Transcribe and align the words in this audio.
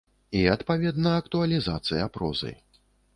І, 0.37 0.39
адпаведна, 0.53 1.11
актуалізацыя 1.23 2.09
прозы. 2.17 2.51